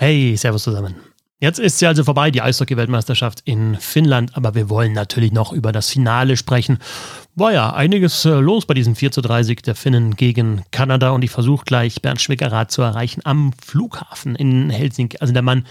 [0.00, 0.94] Hey, Servus zusammen.
[1.40, 5.72] Jetzt ist sie also vorbei, die Eishockey-Weltmeisterschaft in Finnland, aber wir wollen natürlich noch über
[5.72, 6.78] das Finale sprechen.
[7.34, 11.10] War ja einiges äh, los bei diesem 4 zu 3 Sieg der Finnen gegen Kanada
[11.10, 15.18] und ich versuche gleich Bernd Schwickerath zu erreichen am Flughafen in Helsinki.
[15.20, 15.66] Also der Mann,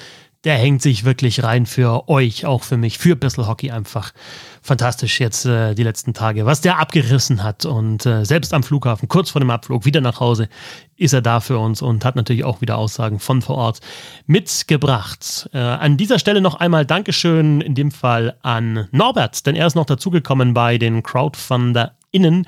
[0.45, 4.13] der hängt sich wirklich rein für euch, auch für mich, für Bissel Hockey einfach.
[4.61, 9.09] Fantastisch jetzt äh, die letzten Tage, was der abgerissen hat und äh, selbst am Flughafen,
[9.09, 10.47] kurz vor dem Abflug, wieder nach Hause,
[10.95, 13.79] ist er da für uns und hat natürlich auch wieder Aussagen von vor Ort
[14.27, 15.49] mitgebracht.
[15.53, 19.75] Äh, an dieser Stelle noch einmal Dankeschön in dem Fall an Norbert, denn er ist
[19.75, 22.45] noch dazugekommen bei den Crowdfunder innen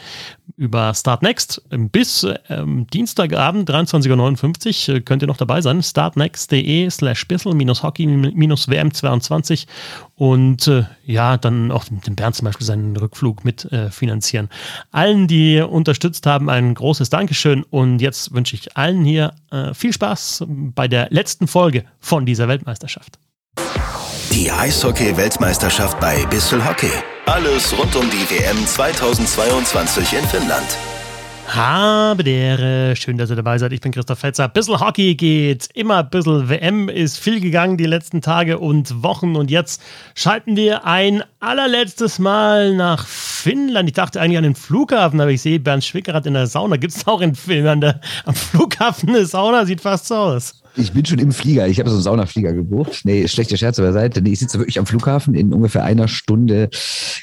[0.57, 1.63] über Start Next.
[1.69, 5.81] Bis ähm, Dienstagabend 23.59 Uhr äh, könnt ihr noch dabei sein.
[5.81, 9.65] startnext.de slash bissel-hockey-wm22
[10.15, 14.49] und äh, ja, dann auch dem Bernd zum Beispiel seinen Rückflug mit äh, finanzieren.
[14.91, 19.91] Allen, die unterstützt haben, ein großes Dankeschön und jetzt wünsche ich allen hier äh, viel
[19.93, 23.19] Spaß bei der letzten Folge von dieser Weltmeisterschaft.
[24.31, 26.91] Die Eishockey-Weltmeisterschaft bei Bissel Hockey.
[27.27, 30.77] Alles rund um die WM 2022 in Finnland.
[31.47, 33.73] Habe der, schön, dass ihr dabei seid.
[33.73, 34.47] Ich bin Christoph Fetzer.
[34.47, 39.51] Bissl Hockey geht, immer bisschen WM ist viel gegangen die letzten Tage und Wochen und
[39.51, 39.83] jetzt
[40.15, 43.87] schalten wir ein allerletztes Mal nach Finnland.
[43.87, 46.77] Ich dachte eigentlich an den Flughafen, aber ich sehe Bernd Schwickerath in der Sauna.
[46.77, 47.85] Gibt es auch in Finnland
[48.25, 49.65] am Flughafen eine Sauna?
[49.65, 50.60] Sieht fast so aus.
[50.75, 51.67] Ich bin schon im Flieger.
[51.67, 53.01] Ich habe so einen Saunaflieger gebucht.
[53.03, 54.21] Nee, schlechte Scherze beiseite.
[54.21, 55.33] Nee, ich sitze wirklich am Flughafen.
[55.33, 56.69] In ungefähr einer Stunde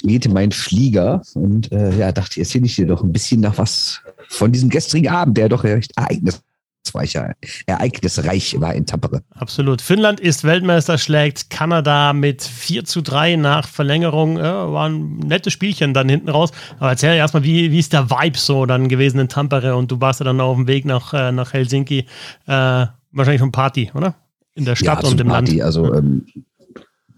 [0.02, 1.22] geht mein Flieger.
[1.34, 5.08] Und äh, ja, dachte, erzähle ich dir doch ein bisschen nach was von diesem gestrigen
[5.08, 7.34] Abend, der doch recht ereignisreicher,
[7.66, 9.22] ereignisreich war in Tampere.
[9.30, 9.80] Absolut.
[9.80, 14.36] Finnland ist Weltmeister, schlägt Kanada mit 4 zu 3 nach Verlängerung.
[14.36, 16.50] Ja, war ein nettes Spielchen dann hinten raus.
[16.78, 19.74] Aber erzähl erstmal, wie, wie ist der Vibe so dann gewesen in Tampere?
[19.76, 22.04] Und du warst ja dann auf dem Weg nach, äh, nach Helsinki.
[22.46, 24.14] Äh, wahrscheinlich schon Party, oder?
[24.54, 25.58] In der Stadt ja, und im Party.
[25.58, 25.62] Land.
[25.62, 26.26] Also ähm,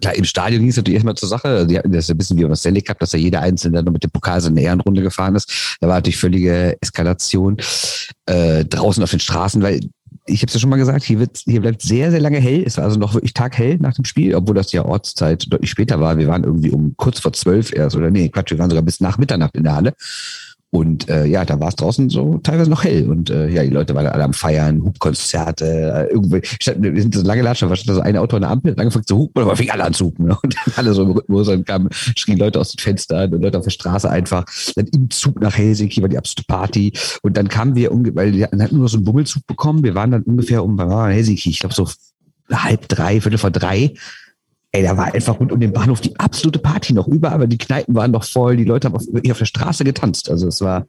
[0.00, 1.66] klar, im Stadion ging es natürlich erstmal zur Sache.
[1.66, 4.40] Das ein bisschen wie beim Stanley Cup, dass da jeder Einzelne dann mit dem Pokal
[4.40, 5.76] seine Ehrenrunde gefahren ist.
[5.80, 7.56] Da war natürlich völlige Eskalation
[8.26, 9.80] äh, draußen auf den Straßen, weil
[10.26, 12.62] ich habe es ja schon mal gesagt, hier, wird, hier bleibt sehr, sehr lange hell.
[12.64, 16.00] Es war also noch wirklich taghell nach dem Spiel, obwohl das ja Ortszeit deutlich später
[16.00, 16.18] war.
[16.18, 19.00] Wir waren irgendwie um kurz vor zwölf erst, oder nee, Quatsch, wir waren sogar bis
[19.00, 19.94] nach Mitternacht in der Halle.
[20.72, 23.10] Und äh, ja, da war es draußen so teilweise noch hell.
[23.10, 27.22] Und äh, ja, die Leute waren alle am Feiern, Hubkonzerte, äh, irgendwie, wir sind so
[27.22, 29.70] lange Latscher, war so ein Auto an der Ampel, hat angefangen zu hupen, aber fing
[29.70, 30.26] alle an zu hupen.
[30.26, 30.38] Ne?
[30.40, 33.58] Und dann alle so im Rhythmus, dann kamen, schrien Leute aus den Fenstern und Leute
[33.58, 34.44] auf der Straße einfach.
[34.76, 36.92] Dann im Zug nach Helsinki war die absolute Party.
[37.22, 39.82] Und dann kamen wir, weil wir hatten nur so einen Bummelzug bekommen.
[39.82, 41.88] Wir waren dann ungefähr um, wir waren in Helsinki, ich glaube so
[42.52, 43.94] halb drei, viertel vor drei
[44.72, 47.58] Ey, da war einfach rund um den Bahnhof die absolute Party noch über, aber die
[47.58, 50.30] Kneipen waren noch voll, die Leute haben auf, auf der Straße getanzt.
[50.30, 50.86] Also es war,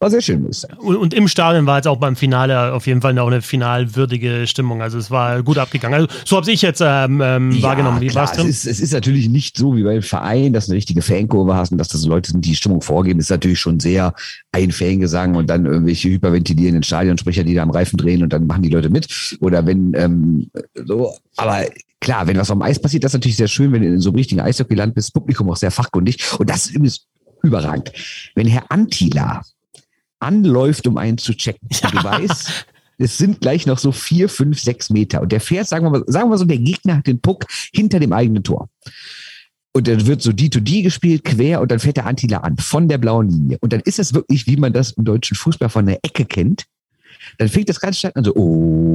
[0.00, 0.48] war sehr schön.
[0.78, 4.46] Und, und im Stadion war jetzt auch beim Finale auf jeden Fall auch eine finalwürdige
[4.46, 4.80] Stimmung.
[4.80, 5.94] Also es war gut abgegangen.
[5.94, 8.00] Also so habe ich jetzt ähm, ähm, ja, wahrgenommen.
[8.00, 8.48] Wie war es drin?
[8.48, 11.54] Es ist, es ist natürlich nicht so wie beim Verein, dass du eine richtige Fankurve
[11.54, 13.18] hast und dass das Leute sind, die, Stimmung vorgeben.
[13.18, 14.14] Das ist natürlich schon sehr
[14.52, 18.62] ein Fangesang und dann irgendwelche hyperventilierenden Stadionsprecher, die da am Reifen drehen und dann machen
[18.62, 19.36] die Leute mit.
[19.40, 20.50] Oder wenn ähm,
[20.86, 21.66] so, aber
[22.02, 24.10] klar, wenn was am Eis passiert, das ist natürlich sehr schön, wenn du in so
[24.10, 26.18] einem richtigen Eishockeyland bist, Publikum auch sehr fachkundig.
[26.38, 27.06] Und das ist übrigens
[27.42, 27.92] überragend.
[28.34, 29.42] Wenn Herr Antila
[30.18, 31.90] anläuft, um einen zu checken, ja.
[31.90, 32.66] du weißt,
[32.98, 35.22] es sind gleich noch so vier, fünf, sechs Meter.
[35.22, 37.46] Und der fährt, sagen wir mal, sagen wir mal so, der Gegner hat den Puck
[37.72, 38.68] hinter dem eigenen Tor.
[39.72, 42.98] Und dann wird so D2D gespielt, quer, und dann fährt der Antila an, von der
[42.98, 43.58] blauen Linie.
[43.60, 46.64] Und dann ist es wirklich, wie man das im deutschen Fußball von der Ecke kennt.
[47.38, 48.92] Dann fängt das ganze Stadt an so, oh,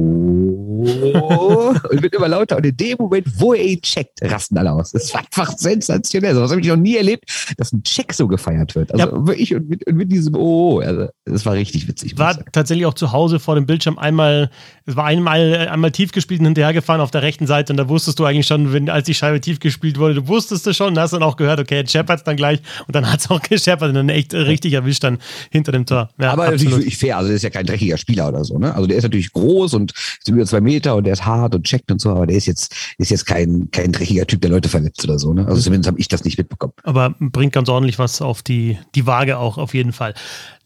[1.90, 2.56] und wird immer lauter.
[2.56, 4.92] Und in dem Moment, wo er ihn checkt, rasten alle aus.
[4.92, 6.34] Das war einfach sensationell.
[6.34, 7.24] Das habe ich noch nie erlebt,
[7.56, 8.92] dass ein Check so gefeiert wird.
[8.92, 9.26] Also ja.
[9.26, 12.18] wirklich, und mit, und mit diesem, oh, also, das war richtig witzig.
[12.18, 14.50] War tatsächlich auch zu Hause vor dem Bildschirm einmal,
[14.86, 17.72] es war einmal, einmal tief gespielt und hinterhergefahren auf der rechten Seite.
[17.72, 20.66] Und da wusstest du eigentlich schon, wenn, als die Scheibe tief gespielt wurde, du wusstest
[20.66, 22.60] es schon, hast dann auch gehört, okay, jetzt scheppert es dann gleich.
[22.86, 25.18] Und dann hat es auch gescheppert und dann echt richtig erwischt dann
[25.50, 26.10] hinter dem Tor.
[26.20, 26.74] Ja, Aber absolut.
[26.74, 27.16] natürlich fair.
[27.16, 28.58] Also, das ist ja kein dreckiger Spieler oder so.
[28.58, 28.74] Ne?
[28.74, 31.64] Also der ist natürlich groß und ist über zwei Meter und der ist hart und
[31.64, 34.68] checkt und so, aber der ist jetzt, ist jetzt kein, kein dreckiger Typ, der Leute
[34.68, 35.32] verletzt oder so.
[35.32, 35.46] Ne?
[35.46, 36.72] Also zumindest habe ich das nicht mitbekommen.
[36.82, 40.14] Aber bringt ganz ordentlich was auf die, die Waage auch auf jeden Fall.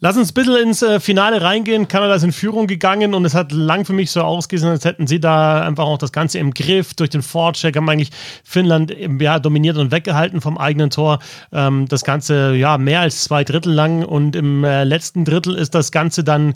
[0.04, 1.86] Lass uns ein bisschen ins äh, Finale reingehen.
[1.86, 5.06] Kanada ist in Führung gegangen und es hat lang für mich so ausgesehen, als hätten
[5.06, 6.94] sie da einfach auch das Ganze im Griff.
[6.94, 8.10] Durch den Vorcheck haben eigentlich
[8.42, 11.20] Finnland ja, dominiert und weggehalten vom eigenen Tor.
[11.52, 15.72] Ähm, das Ganze ja mehr als zwei Drittel lang und im äh, letzten Drittel ist
[15.72, 16.54] das Ganze dann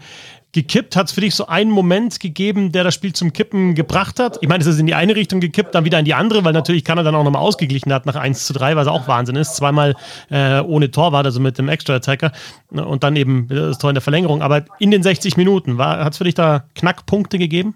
[0.56, 0.96] gekippt?
[0.96, 4.38] Hat es für dich so einen Moment gegeben, der das Spiel zum Kippen gebracht hat?
[4.40, 6.54] Ich meine, es ist in die eine Richtung gekippt, dann wieder in die andere, weil
[6.54, 9.54] natürlich Kanada dann auch nochmal ausgeglichen hat nach 1 zu 3, was auch Wahnsinn ist.
[9.54, 9.94] Zweimal
[10.30, 12.32] äh, ohne Torwart, also mit dem Extra-Attacker
[12.70, 14.40] und dann eben das Tor in der Verlängerung.
[14.40, 17.74] Aber in den 60 Minuten, hat es für dich da Knackpunkte gegeben?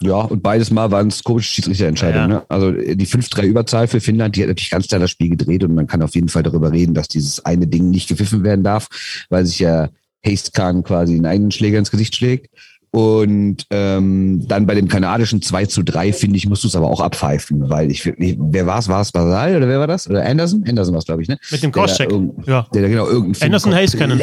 [0.00, 2.30] Ja, und beides Mal waren es komische Schiedsrichterentscheidungen.
[2.30, 2.36] Ja.
[2.38, 2.46] Ne?
[2.48, 5.86] Also die 5-3-Überzahl für Finnland, die hat natürlich ganz klar das Spiel gedreht und man
[5.86, 8.88] kann auf jeden Fall darüber reden, dass dieses eine Ding nicht gepfiffen werden darf,
[9.28, 9.90] weil sich ja
[10.26, 12.48] Haste Khan quasi einen eigenen Schläger ins Gesicht schlägt.
[12.94, 16.86] Und ähm, dann bei dem kanadischen 2 zu 3, finde ich, musst du es aber
[16.86, 18.88] auch abpfeifen, weil ich, wer war es?
[18.88, 20.08] War es Basal oder wer war das?
[20.08, 20.62] Oder Anderson?
[20.64, 21.36] Anderson war es, glaube ich, ne?
[21.50, 22.08] Mit dem Crosscheck.
[22.46, 22.68] Ja.
[22.72, 24.20] Der da genau irgendein Anderson Hazecanen.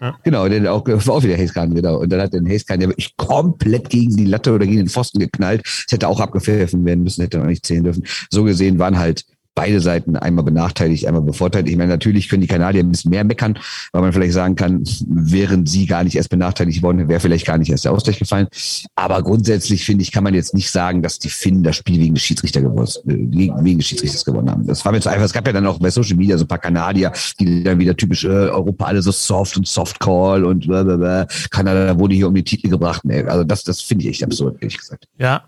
[0.00, 0.16] Ja.
[0.22, 1.96] Genau, der auch, war auch wieder Hazecanen, genau.
[1.96, 5.18] Und dann hat den Hazecanen ja wirklich komplett gegen die Latte oder gegen den Pfosten
[5.18, 5.62] geknallt.
[5.64, 8.04] Das hätte auch abgepfiffen werden müssen, hätte auch nicht zählen dürfen.
[8.30, 11.70] So gesehen waren halt beide Seiten einmal benachteiligt, einmal bevorteiligt.
[11.70, 13.58] Ich meine, natürlich können die Kanadier ein bisschen mehr meckern,
[13.92, 17.58] weil man vielleicht sagen kann, wären sie gar nicht erst benachteiligt worden, wäre vielleicht gar
[17.58, 18.48] nicht erst der Ausgleich gefallen.
[18.96, 22.14] Aber grundsätzlich finde ich, kann man jetzt nicht sagen, dass die Finnen das Spiel wegen
[22.14, 24.66] des Schiedsrichter gewonnen, äh, wegen des Schiedsrichters gewonnen haben.
[24.66, 25.24] Das war mir zu einfach.
[25.24, 27.96] Es gab ja dann auch bei Social Media so ein paar Kanadier, die dann wieder
[27.96, 31.26] typisch äh, Europa alle so soft und Softcall und blablabla.
[31.50, 33.04] Kanada wurde hier um die Titel gebracht.
[33.04, 35.06] Nee, also das, das finde ich echt absurd, ehrlich gesagt.
[35.18, 35.44] Ja,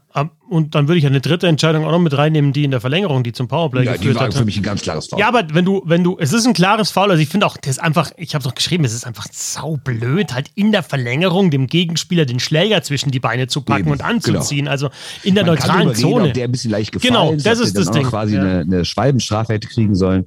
[0.48, 3.24] und dann würde ich eine dritte Entscheidung auch noch mit reinnehmen, die in der Verlängerung,
[3.24, 5.18] die zum Powerplay ja, geführt die war für mich ein ganz klares Foul.
[5.18, 7.56] Ja, aber wenn du, wenn du, es ist ein klares Foul, also ich finde auch,
[7.56, 10.84] das ist einfach, ich habe es auch geschrieben, es ist einfach saublöd, halt in der
[10.84, 14.70] Verlängerung dem Gegenspieler den Schläger zwischen die Beine zu packen Eben, und anzuziehen, genau.
[14.70, 14.90] also
[15.24, 16.24] in der Man neutralen kann Zone.
[16.26, 18.04] Reden, der ein bisschen leicht gefallen Genau, das ist das Ding.
[18.04, 18.40] quasi ja.
[18.40, 20.26] eine, eine Schwalbenstrafe hätte kriegen sollen.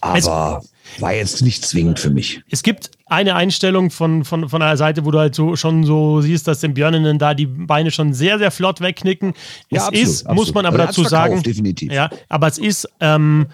[0.00, 2.42] Aber es, war jetzt nicht zwingend für mich.
[2.50, 6.20] Es gibt eine Einstellung von, von, von einer Seite, wo du halt so schon so
[6.20, 9.30] siehst, dass den Björninnen da die Beine schon sehr, sehr flott wegknicken.
[9.30, 9.36] Es
[9.70, 10.36] ja, absolut, ist, absolut.
[10.36, 11.42] muss man aber also dazu sagen.
[11.42, 11.92] Definitiv.
[11.92, 13.46] Ja, aber es ist, ähm,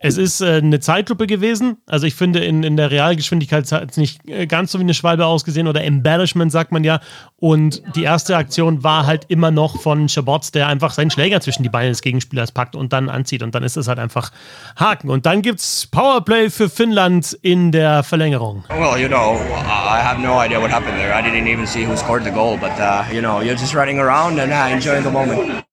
[0.00, 1.78] es ist äh, eine Zeitlupe gewesen.
[1.86, 4.94] Also ich finde, in, in der Realgeschwindigkeit hat es nicht äh, ganz so wie eine
[4.94, 7.00] Schwalbe ausgesehen oder Embellishment, sagt man ja.
[7.36, 11.64] Und die erste Aktion war halt immer noch von Schabots, der einfach seinen Schläger zwischen
[11.64, 13.42] die Beine des Gegenspielers packt und dann anzieht.
[13.42, 14.30] Und dann ist es halt einfach
[14.76, 15.10] Haken.
[15.10, 18.64] Und dann gibt es Powerplay für Finnland in der Verlängerung.
[18.68, 21.12] Well, you know, I have no idea what happened there.
[21.12, 22.56] I didn't even see who scored the goal.
[22.56, 25.64] But, uh, you know, you're just running around and uh, enjoying the moment.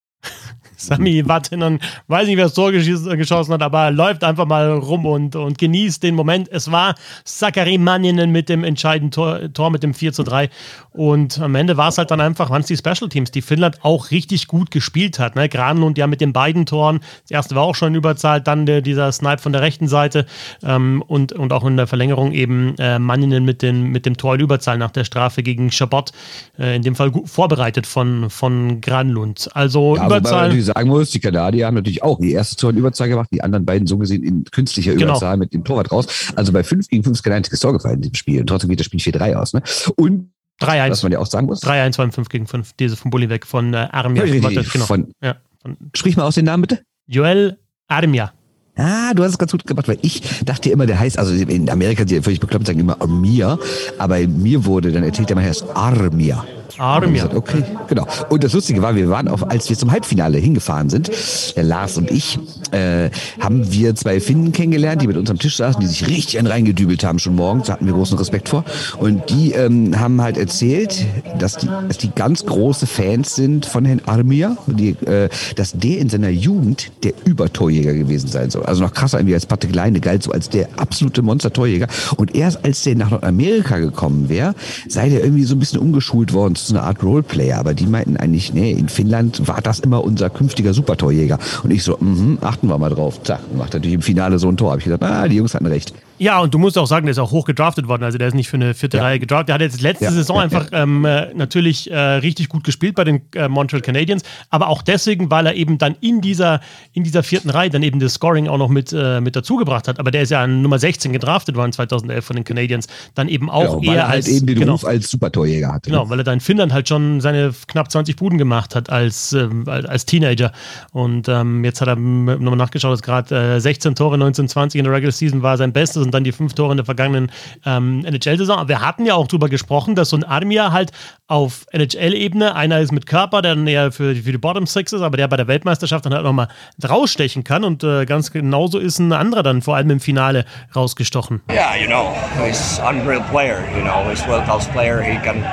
[0.77, 5.05] Sami Wattinen, weiß nicht, wer das Tor geschossen hat, aber er läuft einfach mal rum
[5.05, 6.49] und, und genießt den Moment.
[6.51, 10.49] Es war Sakari Manninen mit dem entscheidenden Tor, Tor mit dem 4 zu 3.
[10.91, 13.83] Und am Ende war es halt dann einfach, waren es die Special Teams, die Finnland
[13.83, 15.35] auch richtig gut gespielt hat.
[15.35, 15.49] Ne?
[15.49, 17.01] Granlund ja mit den beiden Toren.
[17.23, 20.25] Das erste war auch schon überzahlt, dann der, dieser Snipe von der rechten Seite
[20.63, 24.35] ähm, und, und auch in der Verlängerung eben äh, Manninen mit, den, mit dem Tor
[24.35, 26.11] in Überzahl nach der Strafe gegen Chabot.
[26.57, 29.49] Äh, in dem Fall gut vorbereitet von, von Granlund.
[29.53, 33.09] Also ja, Überzahl sagen muss, die Kanadier haben natürlich auch die erste Tor in Überzahl
[33.09, 35.11] gemacht, die anderen beiden so gesehen in künstlicher genau.
[35.11, 36.07] Überzahl mit dem Torwart raus.
[36.35, 38.41] Also bei 5 gegen 5 ist kein einziges Tor gefallen in diesem Spiel.
[38.41, 39.53] Und trotzdem geht das Spiel 4-3 aus.
[39.53, 39.61] Ne?
[39.95, 40.31] Und
[40.61, 40.89] 3-1.
[40.89, 41.63] Was man ja auch sagen muss.
[41.63, 42.73] 3-1 beim 5 gegen 5.
[42.79, 44.23] Diese von Bulli weg von äh, Armia.
[44.23, 44.85] Richtig, genau.
[44.85, 46.81] von, ja, von, sprich mal aus den Namen bitte.
[47.07, 47.57] Joel
[47.87, 48.33] Armia.
[48.77, 51.69] Ah, du hast es ganz gut gemacht, weil ich dachte immer, der heißt, also in
[51.69, 53.57] Amerika, die völlig bekloppt sagen immer Armia,
[53.97, 56.45] aber mir wurde dann erzählt, der heißt Armia.
[56.77, 57.27] Armia.
[57.27, 58.07] Gesagt, okay, genau.
[58.29, 61.11] Und das Lustige war, wir waren auf, als wir zum Halbfinale hingefahren sind,
[61.55, 62.39] der Lars und ich,
[62.71, 63.09] äh,
[63.39, 66.47] haben wir zwei Finnen kennengelernt, die mit uns am Tisch saßen, die sich richtig einen
[66.47, 68.63] reingedübelt haben schon morgens, da hatten wir großen Respekt vor.
[68.97, 71.05] Und die ähm, haben halt erzählt,
[71.39, 75.99] dass die, dass die ganz große Fans sind von Herrn Armia, die, äh, dass der
[75.99, 78.63] in seiner Jugend der Übertorjäger gewesen sein soll.
[78.63, 81.87] Also noch krasser irgendwie als Patrick Leine, galt so als der absolute Monster-Torjäger.
[82.17, 84.55] Und erst als der nach Nordamerika gekommen wäre,
[84.87, 87.57] sei der irgendwie so ein bisschen umgeschult worden so eine Art Roleplayer.
[87.57, 91.39] Aber die meinten eigentlich, nee, in Finnland war das immer unser künftiger Supertorjäger.
[91.63, 93.21] Und ich so, mhm, achten wir mal drauf.
[93.23, 94.71] Zack, macht natürlich im Finale so ein Tor.
[94.71, 95.93] Hab ich gedacht, ah, die Jungs hatten recht.
[96.17, 98.03] Ja, und du musst auch sagen, der ist auch hoch gedraftet worden.
[98.03, 99.03] Also der ist nicht für eine vierte ja.
[99.03, 99.49] Reihe gedraftet.
[99.49, 100.11] Der hat jetzt letzte ja.
[100.11, 104.69] Saison einfach ähm, äh, natürlich äh, richtig gut gespielt bei den äh, Montreal Canadiens, aber
[104.69, 106.61] auch deswegen, weil er eben dann in dieser,
[106.93, 109.99] in dieser vierten Reihe dann eben das Scoring auch noch mit, äh, mit dazugebracht hat.
[109.99, 112.87] Aber der ist ja an Nummer 16 gedraftet worden 2011 von den Canadiens.
[113.13, 115.89] Dann eben auch genau, eher er halt als, eben den genau, Ruf als Supertorjäger hatte.
[115.89, 116.09] Genau, ne?
[116.09, 119.67] weil er da in Finnland halt schon seine knapp 20 Buden gemacht hat als, ähm,
[119.67, 120.53] als Teenager.
[120.93, 124.93] Und ähm, jetzt hat er nochmal nachgeschaut, dass gerade 16 äh, Tore 1920 in der
[124.93, 127.31] Regular Season war sein Bestes und dann die fünf Tore in der vergangenen
[127.65, 128.67] ähm, NHL-Saison.
[128.67, 130.91] Wir hatten ja auch darüber gesprochen, dass so ein Armia halt
[131.27, 135.01] auf NHL-Ebene, einer ist mit Körper, der dann eher für, für die Bottom Six ist,
[135.01, 136.49] aber der bei der Weltmeisterschaft dann halt nochmal
[136.87, 140.45] rausstechen kann und äh, ganz genauso ist ein anderer dann vor allem im Finale
[140.75, 141.41] rausgestochen.
[141.49, 142.13] Yeah, you know,
[142.45, 145.43] he's unreal player, you know, he's world-class player, he can,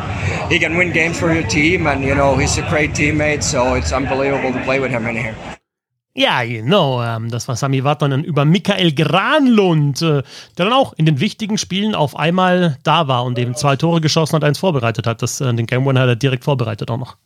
[0.51, 3.75] he can win games for your team and, you know, he's a great teammate, so
[3.75, 5.52] it's unbelievable to play with him in here.
[6.15, 7.03] Ja, genau.
[7.03, 10.23] Ähm, das war Sami Vatanen über Michael Granlund, äh,
[10.59, 14.03] der dann auch in den wichtigen Spielen auf einmal da war und eben zwei Tore
[14.03, 15.23] geschossen hat, eins vorbereitet hat.
[15.23, 17.17] Das, äh, den Game Winner hat er direkt vorbereitet auch noch.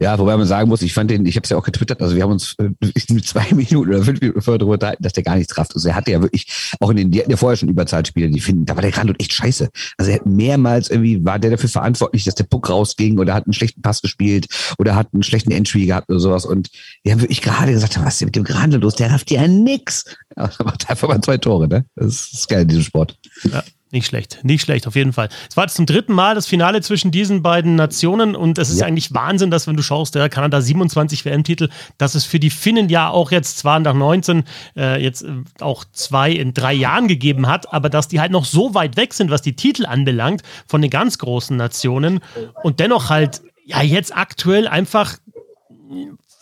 [0.00, 2.16] Ja, wobei man sagen muss, ich fand den, ich habe es ja auch getwittert, also
[2.16, 5.36] wir haben uns äh, zwei Minuten oder fünf Minuten vorher darüber unterhalten, dass der gar
[5.36, 5.72] nichts trafft.
[5.74, 8.40] Also er hatte ja wirklich, auch in den, die hatten ja vorher schon Überzahlspiele, die
[8.40, 9.68] finden, da war der Grandot echt scheiße.
[9.96, 13.46] Also er hat mehrmals irgendwie, war der dafür verantwortlich, dass der Puck rausging oder hat
[13.46, 14.48] einen schlechten Pass gespielt
[14.78, 16.44] oder hat einen schlechten Entry gehabt oder sowas.
[16.44, 16.70] Und
[17.04, 18.96] wir haben wirklich gerade gesagt, was ist denn mit dem Grandot los?
[18.96, 20.04] Der rafft ja nix.
[20.36, 21.84] Ja, macht einfach mal zwei Tore, ne?
[21.94, 23.16] Das ist geil, dieser Sport.
[23.44, 23.62] Ja.
[23.94, 25.28] Nicht schlecht, nicht schlecht, auf jeden Fall.
[25.48, 28.80] Es war jetzt zum dritten Mal das Finale zwischen diesen beiden Nationen und es ist
[28.80, 28.86] ja.
[28.86, 32.88] eigentlich Wahnsinn, dass, wenn du schaust, der Kanada 27 WM-Titel, dass es für die Finnen
[32.88, 34.42] ja auch jetzt zwar nach 19
[34.76, 35.28] äh, jetzt äh,
[35.60, 39.14] auch zwei in drei Jahren gegeben hat, aber dass die halt noch so weit weg
[39.14, 42.18] sind, was die Titel anbelangt, von den ganz großen Nationen
[42.64, 45.18] und dennoch halt ja jetzt aktuell einfach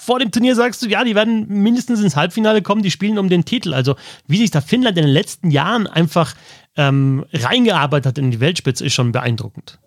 [0.03, 3.29] vor dem Turnier sagst du, ja, die werden mindestens ins Halbfinale kommen, die spielen um
[3.29, 3.73] den Titel.
[3.73, 3.95] Also
[4.27, 6.35] wie sich da Finnland in den letzten Jahren einfach
[6.77, 9.79] ähm, reingearbeitet hat in die Weltspitze, ist schon beeindruckend.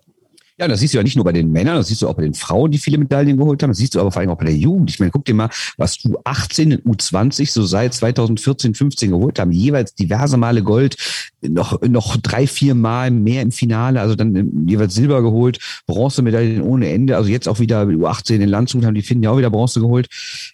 [0.58, 2.22] Ja, das siehst du ja nicht nur bei den Männern, das siehst du auch bei
[2.22, 3.70] den Frauen, die viele Medaillen geholt haben.
[3.70, 4.88] Das siehst du aber vor allem auch bei der Jugend.
[4.88, 9.52] Ich meine, guck dir mal, was U18 und U20 so seit 2014, 15 geholt haben.
[9.52, 10.96] Jeweils diverse Male Gold,
[11.42, 16.88] noch, noch drei, vier Mal mehr im Finale, also dann jeweils Silber geholt, Bronzemedaillen ohne
[16.88, 17.18] Ende.
[17.18, 20.08] Also jetzt auch wieder U18 in Landshut haben die Finnen ja auch wieder Bronze geholt.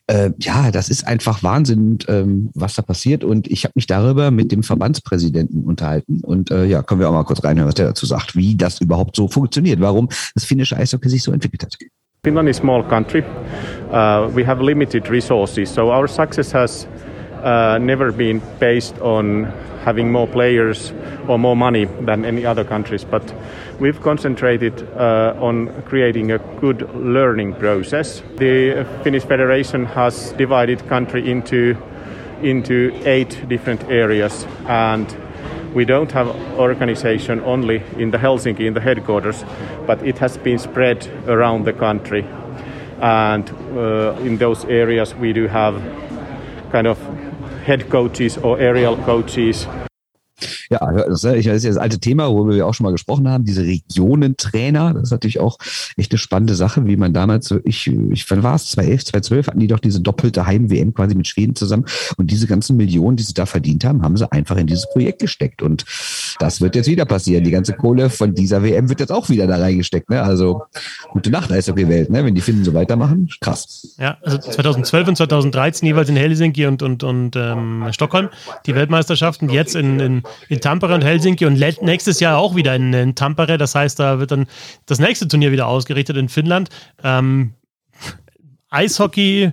[0.08, 3.22] Äh, ja, das ist einfach Wahnsinn, ähm, was da passiert.
[3.22, 6.22] Und ich habe mich darüber mit dem Verbandspräsidenten unterhalten.
[6.22, 8.80] Und äh, ja, können wir auch mal kurz reinhören, was der dazu sagt, wie das
[8.80, 9.80] überhaupt so funktioniert.
[9.80, 11.74] Warum warum das finnische Eishockey sich so entwickelt hat.
[12.24, 13.24] Finland is a small country.
[13.90, 16.86] Uh, we have limited resources, so our success has
[17.42, 19.44] uh, never been based on
[19.84, 20.92] having more players
[21.28, 23.34] or more money than any other countries, but
[23.80, 28.22] we've concentrated uh, on creating a good learning process.
[28.36, 31.76] The Finnish Federation has divided country into
[32.42, 35.06] into eight different areas and
[35.74, 39.44] we don't have organization only in the Helsinki, in the headquarters,
[39.86, 42.26] but it has been spread around the country.
[43.00, 45.74] And uh, in those areas, we do have
[46.70, 46.98] kind of
[47.64, 49.66] head coaches or aerial coaches
[50.70, 53.62] Ja, das ist ja das alte Thema, worüber wir auch schon mal gesprochen haben, diese
[53.62, 54.94] Regionentrainer.
[54.94, 55.58] Das ist natürlich auch
[55.96, 59.60] echt eine spannende Sache, wie man damals, ich, ich wann war es, 2011, 2012 hatten
[59.60, 61.84] die doch diese doppelte Heim-WM quasi mit Schweden zusammen.
[62.16, 65.20] Und diese ganzen Millionen, die sie da verdient haben, haben sie einfach in dieses Projekt
[65.20, 65.62] gesteckt.
[65.62, 65.84] Und
[66.38, 67.44] das wird jetzt wieder passieren.
[67.44, 70.10] Die ganze Kohle von dieser WM wird jetzt auch wieder da reingesteckt.
[70.10, 70.22] Ne?
[70.22, 70.62] Also
[71.10, 72.24] gute Nacht, Eishockey-Welt, ne?
[72.24, 73.28] wenn die Finnen so weitermachen.
[73.40, 73.96] Krass.
[73.98, 78.28] Ja, also 2012 und 2013 jeweils in Helsinki und, und, und ähm, Stockholm
[78.66, 79.48] die Weltmeisterschaften.
[79.48, 83.58] Jetzt in, in, in Tampere und Helsinki und nächstes Jahr auch wieder in, in Tampere.
[83.58, 84.46] Das heißt, da wird dann
[84.86, 86.68] das nächste Turnier wieder ausgerichtet in Finnland.
[87.02, 87.54] Ähm,
[88.70, 89.52] Eishockey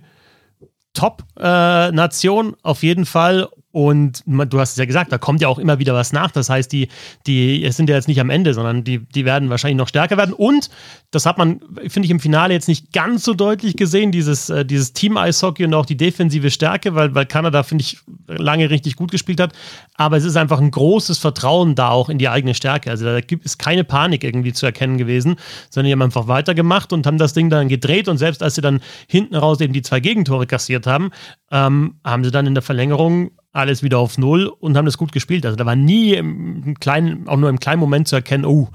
[0.94, 5.60] Top-Nation äh, auf jeden Fall und du hast es ja gesagt, da kommt ja auch
[5.60, 6.32] immer wieder was nach.
[6.32, 6.88] Das heißt, die,
[7.28, 10.18] die es sind ja jetzt nicht am Ende, sondern die, die werden wahrscheinlich noch stärker
[10.18, 10.34] werden.
[10.34, 10.72] Und
[11.12, 14.66] das hat man, finde ich, im Finale jetzt nicht ganz so deutlich gesehen, dieses, äh,
[14.66, 19.12] dieses Team-Eishockey und auch die defensive Stärke, weil, weil Kanada, finde ich, lange richtig gut
[19.12, 19.54] gespielt hat.
[19.94, 22.90] Aber es ist einfach ein großes Vertrauen da auch in die eigene Stärke.
[22.90, 25.36] Also da gibt es keine Panik irgendwie zu erkennen gewesen,
[25.70, 28.08] sondern die haben einfach weitergemacht und haben das Ding dann gedreht.
[28.08, 31.12] Und selbst als sie dann hinten raus eben die zwei Gegentore kassiert haben,
[31.52, 35.12] ähm, haben sie dann in der Verlängerung alles wieder auf Null und haben das gut
[35.12, 35.46] gespielt.
[35.46, 38.70] Also da war nie im kleinen, auch nur im kleinen Moment zu erkennen, oh,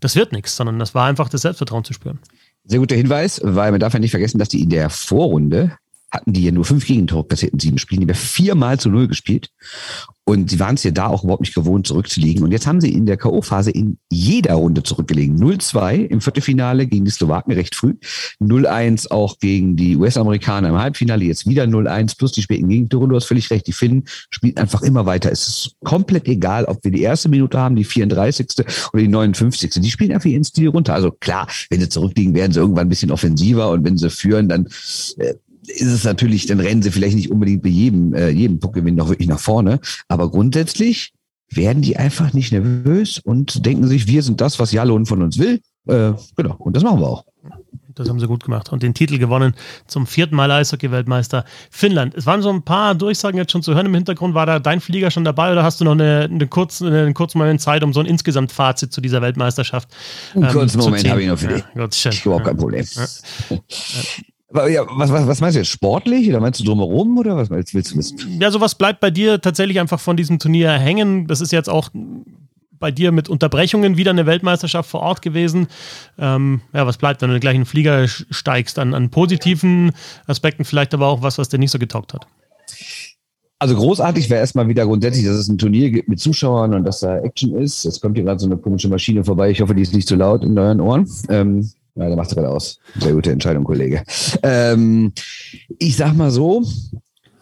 [0.00, 2.18] das wird nichts, sondern das war einfach das Selbstvertrauen zu spüren.
[2.64, 5.76] Sehr guter Hinweis, weil man darf ja nicht vergessen, dass die in der Vorrunde
[6.10, 8.00] hatten die ja nur fünf Gegentore kassiert in sieben Spielen.
[8.00, 9.50] Die haben viermal zu null gespielt.
[10.24, 12.42] Und sie waren es ja da auch überhaupt nicht gewohnt, zurückzulegen.
[12.42, 15.38] Und jetzt haben sie in der K.O.-Phase in jeder Runde zurückgelegen.
[15.42, 17.94] 0-2 im Viertelfinale gegen die Slowaken recht früh.
[18.38, 21.24] 0-1 auch gegen die US-Amerikaner im Halbfinale.
[21.24, 23.08] Jetzt wieder 0-1 plus die späten Gegentore.
[23.08, 23.66] Du hast völlig recht.
[23.66, 25.32] Die Finnen spielen einfach immer weiter.
[25.32, 28.48] Es ist komplett egal, ob wir die erste Minute haben, die 34.
[28.92, 29.70] oder die 59.
[29.80, 30.92] Die spielen einfach ihren Stil runter.
[30.92, 33.70] Also klar, wenn sie zurückliegen, werden sie irgendwann ein bisschen offensiver.
[33.70, 34.68] Und wenn sie führen, dann
[35.16, 35.34] äh,
[35.68, 39.08] ist es natürlich, dann rennen sie vielleicht nicht unbedingt bei jedem, äh, jedem Puckgewinn noch
[39.08, 39.80] wirklich nach vorne.
[40.08, 41.12] Aber grundsätzlich
[41.50, 45.38] werden die einfach nicht nervös und denken sich, wir sind das, was Jalon von uns
[45.38, 45.60] will.
[45.86, 47.24] Äh, genau, und das machen wir auch.
[47.94, 48.70] Das haben sie gut gemacht.
[48.70, 49.54] Und den Titel gewonnen
[49.88, 52.14] zum vierten Mal Eishockey-Weltmeister Finnland.
[52.14, 54.34] Es waren so ein paar Durchsagen jetzt schon zu hören im Hintergrund.
[54.34, 57.38] War da dein Flieger schon dabei oder hast du noch eine, eine kurze, einen kurzen
[57.38, 59.88] Moment Zeit, um so ein insgesamt Fazit zu dieser Weltmeisterschaft?
[60.34, 61.64] Einen ähm, kurzen Moment habe ich noch für dich.
[61.74, 62.86] Ja, Gott, ich überhaupt kein Problem.
[62.94, 63.06] Ja.
[63.50, 63.58] Ja,
[64.50, 65.70] was, was, was meinst du jetzt?
[65.70, 68.40] Sportlich oder meinst du drumherum oder was willst, willst du wissen?
[68.40, 71.26] Ja, sowas bleibt bei dir tatsächlich einfach von diesem Turnier hängen.
[71.26, 71.90] Das ist jetzt auch
[72.78, 75.66] bei dir mit Unterbrechungen wieder eine Weltmeisterschaft vor Ort gewesen.
[76.18, 78.78] Ähm, ja, was bleibt, wenn du gleich in den Flieger steigst?
[78.78, 79.92] An, an positiven
[80.26, 82.26] Aspekten, vielleicht aber auch was, was dir nicht so getaugt hat.
[83.60, 87.00] Also großartig wäre erstmal wieder grundsätzlich, dass es ein Turnier gibt mit Zuschauern und dass
[87.00, 87.84] da Action ist.
[87.84, 89.50] Jetzt kommt hier gerade so eine komische Maschine vorbei.
[89.50, 91.10] Ich hoffe, die ist nicht zu laut in euren Ohren.
[91.28, 92.78] Ähm, Ja, der macht gerade aus.
[93.00, 94.04] Sehr gute Entscheidung, Kollege.
[94.42, 95.12] Ähm,
[95.78, 96.62] ich sag mal so,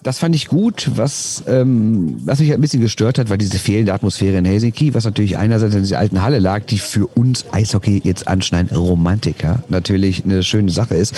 [0.06, 0.92] das fand ich gut.
[0.94, 5.04] Was, ähm, was mich ein bisschen gestört hat, war diese fehlende Atmosphäre in Helsinki, was
[5.04, 10.24] natürlich einerseits in dieser alten Halle lag, die für uns Eishockey jetzt anscheinend Romantiker natürlich
[10.24, 11.12] eine schöne Sache ist.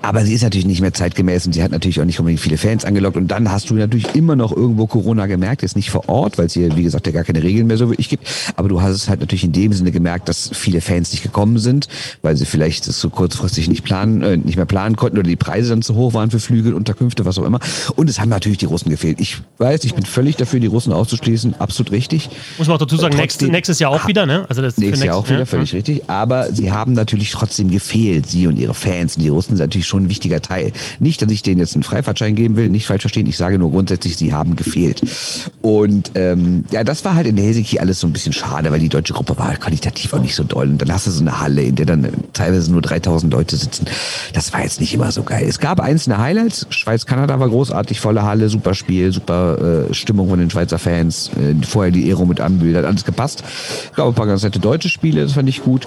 [0.00, 2.56] Aber sie ist natürlich nicht mehr zeitgemäß und sie hat natürlich auch nicht unbedingt viele
[2.56, 3.18] Fans angelockt.
[3.18, 6.46] Und dann hast du natürlich immer noch irgendwo Corona gemerkt, jetzt nicht vor Ort, weil
[6.46, 8.26] es hier, wie gesagt, ja gar keine Regeln mehr so wirklich gibt.
[8.56, 11.58] Aber du hast es halt natürlich in dem Sinne gemerkt, dass viele Fans nicht gekommen
[11.58, 11.88] sind,
[12.22, 15.36] weil sie vielleicht das so kurzfristig nicht planen, äh, nicht mehr planen konnten oder die
[15.36, 17.60] Preise dann zu hoch waren für Flüge, Unterkünfte, was auch immer.
[17.96, 19.20] Und es haben natürlich die Russen gefehlt.
[19.20, 21.54] Ich weiß, ich bin völlig dafür, die Russen auszuschließen.
[21.58, 22.30] Absolut richtig.
[22.58, 24.46] Muss man auch dazu sagen, nächstes, nächstes Jahr auch wieder, ne?
[24.48, 25.76] Also das nächstes Jahr auch wieder, völlig ja.
[25.76, 26.08] richtig.
[26.08, 29.16] Aber sie haben natürlich trotzdem gefehlt, sie und ihre Fans.
[29.16, 30.72] Und die Russen sind natürlich schon ein wichtiger Teil.
[30.98, 33.26] Nicht, dass ich denen jetzt einen Freifahrtschein geben will, nicht falsch verstehen.
[33.26, 35.02] Ich sage nur grundsätzlich, sie haben gefehlt.
[35.60, 38.88] Und ähm, ja, das war halt in Helsinki alles so ein bisschen schade, weil die
[38.88, 40.68] deutsche Gruppe war halt qualitativ auch nicht so doll.
[40.68, 43.86] Und dann hast du so eine Halle, in der dann teilweise nur 3000 Leute sitzen.
[44.32, 45.46] Das war jetzt nicht immer so geil.
[45.48, 46.66] Es gab einzelne Highlights.
[46.70, 51.30] Schweiz-Kanada war großartig, volle Halle, super Spiel, super äh, Stimmung von den Schweizer Fans.
[51.36, 53.42] Äh, vorher die Ero mit Ambül, hat alles gepasst.
[53.86, 55.86] Ich glaube, ein paar ganz nette deutsche Spiele, das fand ich gut.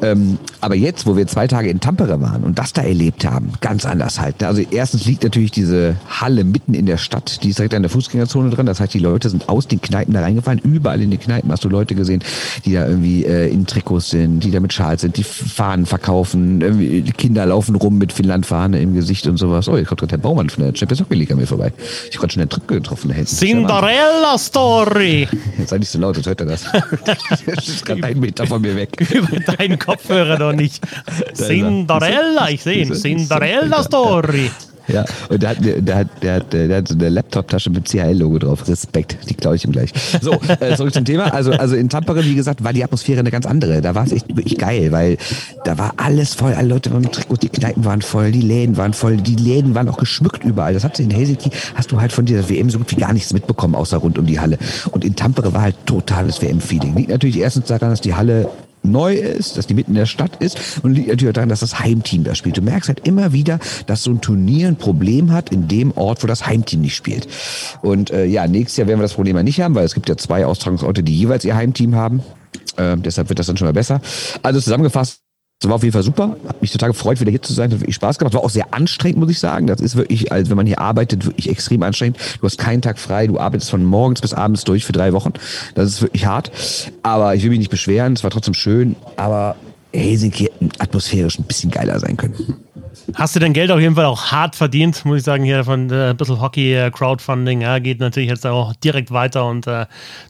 [0.00, 3.52] Ähm, aber jetzt, wo wir zwei Tage in Tampere waren und das da erlebt haben,
[3.60, 4.40] ganz anders halt.
[4.40, 4.46] Ne?
[4.46, 7.90] Also erstens liegt natürlich diese Halle mitten in der Stadt, die ist direkt an der
[7.90, 8.66] Fußgängerzone drin.
[8.66, 10.60] Das heißt, die Leute sind aus den Kneipen da reingefallen.
[10.60, 12.22] Überall in den Kneipen hast du Leute gesehen,
[12.64, 16.60] die da irgendwie äh, in Trikots sind, die da mit Schals sind, die Fahnen verkaufen.
[16.60, 19.68] Irgendwie Kinder laufen rum mit Finnland-Fahne im Gesicht und sowas.
[19.68, 21.61] Oh, jetzt kommt gerade der Baumann von der Champions Hockey League an mir vorbei.
[22.10, 23.12] Ich konnte schon den Trick getroffen.
[23.26, 25.28] Cinderella Story.
[25.58, 26.64] Jetzt sei nicht so laut, jetzt hört er das.
[27.46, 28.90] das ist gerade einen Meter von mir weg.
[29.10, 30.82] Über deinen Kopfhörer doch nicht.
[31.34, 32.94] Cinderella, ich sehe ihn.
[32.94, 34.50] Cinderella Story.
[34.88, 38.38] Ja, und der hat, der hat, der hat, der hat so eine Laptop-Tasche mit CHL-Logo
[38.38, 38.66] drauf.
[38.68, 39.92] Respekt, die klaue ich ihm gleich.
[40.20, 41.32] So, äh, zurück zum Thema.
[41.32, 43.80] Also, also in Tampere, wie gesagt, war die Atmosphäre eine ganz andere.
[43.80, 45.18] Da war es echt wirklich geil, weil
[45.64, 46.54] da war alles voll.
[46.54, 49.74] Alle Leute waren mit Trikots, die Kneipen waren voll, die Läden waren voll, die Läden
[49.74, 50.74] waren auch geschmückt überall.
[50.74, 53.32] Das hat in Helsinki, hast du halt von dieser WM so gut wie gar nichts
[53.32, 54.58] mitbekommen, außer rund um die Halle.
[54.90, 56.94] Und in Tampere war halt totales WM-Feeling.
[56.96, 58.48] Liegt natürlich erstens daran, dass die Halle
[58.82, 61.80] neu ist, dass die mitten in der Stadt ist und liegt natürlich daran, dass das
[61.80, 62.56] Heimteam da spielt.
[62.56, 66.22] Du merkst halt immer wieder, dass so ein Turnier ein Problem hat in dem Ort,
[66.22, 67.28] wo das Heimteam nicht spielt.
[67.82, 70.08] Und äh, ja, nächstes Jahr werden wir das Problem ja nicht haben, weil es gibt
[70.08, 72.22] ja zwei Austragungsorte, die jeweils ihr Heimteam haben.
[72.76, 74.00] Äh, deshalb wird das dann schon mal besser.
[74.42, 75.21] Also zusammengefasst,
[75.62, 76.36] das war auf jeden Fall super.
[76.48, 77.70] Hat mich total gefreut, wieder hier zu sein.
[77.70, 78.34] Hat wirklich Spaß gemacht.
[78.34, 79.68] War auch sehr anstrengend, muss ich sagen.
[79.68, 82.18] Das ist wirklich, als wenn man hier arbeitet, wirklich extrem anstrengend.
[82.40, 83.28] Du hast keinen Tag frei.
[83.28, 85.32] Du arbeitest von morgens bis abends durch für drei Wochen.
[85.76, 86.50] Das ist wirklich hart.
[87.04, 88.14] Aber ich will mich nicht beschweren.
[88.14, 88.96] Es war trotzdem schön.
[89.14, 89.54] Aber
[89.94, 92.34] Helsinki hätte atmosphärisch ein bisschen geiler sein können.
[93.14, 95.90] Hast du dein Geld auf jeden Fall auch hart verdient, muss ich sagen, hier von
[95.90, 99.86] äh, ein bisschen Hockey, äh, Crowdfunding, ja, geht natürlich jetzt auch direkt weiter und äh,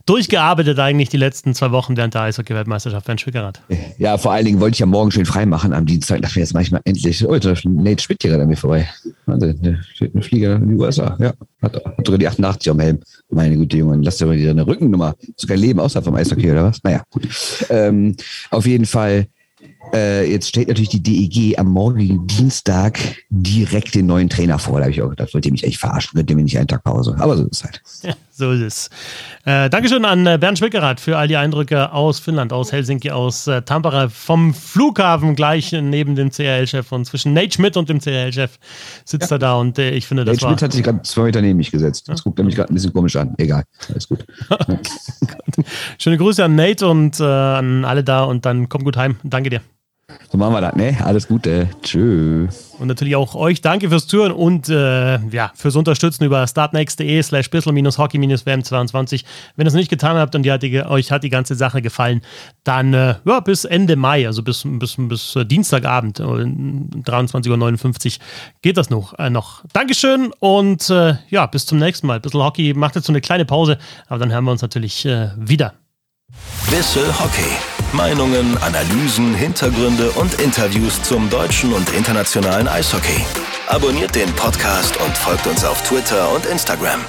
[0.07, 3.63] durchgearbeitet eigentlich die letzten zwei Wochen während der Eishockey-Weltmeisterschaft Bernd Schwickerath.
[3.99, 6.23] Ja, vor allen Dingen wollte ich ja morgen schön frei machen am Dienstag.
[6.23, 8.89] Dachte mir jetzt manchmal endlich, oh, da Nate Schmidt hier gerade an mir vorbei.
[9.27, 11.33] Also, eine, eine Flieger in die USA, ja.
[11.63, 13.01] Hat, hat sogar die 88 am Helm.
[13.31, 15.15] Meine gute Junge, lass dir mal wieder eine Rückennummer.
[15.37, 16.83] Sogar Leben außerhalb vom Eishockey, oder was?
[16.83, 17.29] Naja, gut.
[17.71, 18.17] Ähm,
[18.51, 19.29] auf jeden Fall
[19.93, 22.99] äh, jetzt stellt natürlich die DEG am morgigen Dienstag
[23.31, 24.79] direkt den neuen Trainer vor.
[24.79, 26.17] Da habe ich auch gedacht, wollt ihr mich echt verarschen?
[26.17, 27.17] Könnt ihr mir nicht einen Tag Pause?
[27.19, 27.83] Aber so ist es halt.
[28.03, 28.91] Ja, so ist es.
[29.45, 33.47] Äh, Dankeschön an äh, Bernd Schwickerath für all die Eindrücke aus Finnland, aus Helsinki, aus
[33.47, 38.59] äh, Tampere, vom Flughafen gleich neben dem CRL-Chef und zwischen Nate Schmidt und dem CRL-Chef
[39.05, 39.37] sitzt ja.
[39.37, 40.51] er da und äh, ich finde, das Nate war...
[40.51, 42.09] Schmidt hat sich gerade zwei Meter neben mich gesetzt.
[42.09, 43.35] Das guckt nämlich gerade ein bisschen komisch an.
[43.39, 44.25] Egal, alles gut.
[45.99, 49.17] Schöne Grüße an Nate und äh, an alle da und dann komm gut heim.
[49.23, 49.61] Danke dir.
[50.33, 50.97] So machen wir das, ne?
[51.05, 51.69] Alles Gute.
[51.83, 52.49] Tschö.
[52.79, 57.51] Und natürlich auch euch danke fürs Zuhören und äh, ja, fürs Unterstützen über startnext.de slash
[57.51, 59.25] bissel-hockey-wm22.
[59.57, 62.23] Wenn ihr es nicht getan habt und hat die, euch hat die ganze Sache gefallen,
[62.65, 68.25] dann äh, ja, bis Ende Mai, also bis, bis, bis äh, Dienstagabend, äh, 23.59 Uhr
[68.63, 69.19] geht das noch.
[69.19, 69.63] Äh, noch.
[69.75, 72.21] Dankeschön und äh, ja, bis zum nächsten Mal.
[72.21, 73.77] Bissel Hockey macht jetzt so eine kleine Pause,
[74.09, 75.75] aber dann hören wir uns natürlich äh, wieder.
[76.73, 77.53] Bissel Hockey.
[77.93, 83.27] Meinungen, Analysen, Hintergründe und Interviews zum deutschen und internationalen Eishockey.
[83.69, 87.01] Abonniert den Podcast und folgt uns auf Twitter und Instagram.